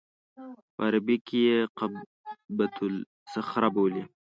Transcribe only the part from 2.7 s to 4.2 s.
الصخره بولي.